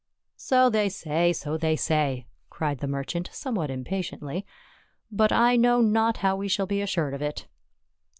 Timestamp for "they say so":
0.71-1.59